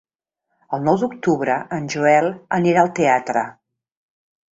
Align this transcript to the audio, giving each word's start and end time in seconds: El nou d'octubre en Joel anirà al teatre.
El 0.77 0.85
nou 0.85 0.95
d'octubre 1.01 1.57
en 1.77 1.89
Joel 1.95 2.29
anirà 2.59 2.85
al 2.87 2.91
teatre. 3.01 3.45